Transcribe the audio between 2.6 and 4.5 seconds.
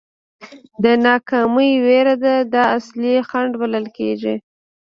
اصلي خنډ بلل کېږي.